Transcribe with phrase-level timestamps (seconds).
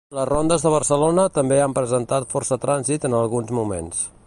[0.17, 4.05] Les rondes de Barcelona també han presentat força trànsit en alguns moments.